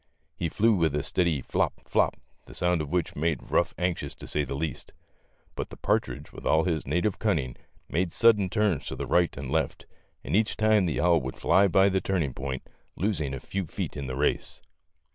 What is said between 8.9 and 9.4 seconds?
the right